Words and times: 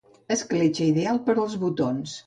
Escletxa 0.35 0.83
ideal 0.87 1.23
per 1.29 1.37
als 1.45 1.59
botons. 1.67 2.19